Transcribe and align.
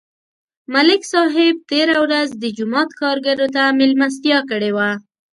ملک 0.73 1.01
صاحب 1.13 1.55
تېره 1.69 1.95
ورځ 2.05 2.29
د 2.41 2.43
جومات 2.57 2.89
کارګرو 3.01 3.47
ته 3.55 3.63
مېلمستیا 3.79 4.39
کړې 4.49 4.71
وه 4.75 4.89